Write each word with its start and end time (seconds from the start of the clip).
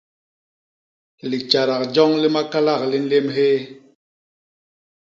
Litjadak 1.29 1.83
joñ 1.93 2.11
li 2.21 2.29
makalak 2.35 2.81
li 2.91 2.97
nlém 3.03 3.27
hyéé. 3.35 3.59